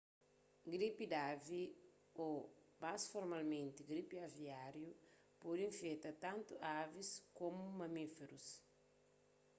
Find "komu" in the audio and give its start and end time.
7.37-7.63